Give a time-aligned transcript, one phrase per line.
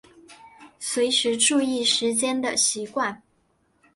[0.79, 3.21] 随时注意时间的习惯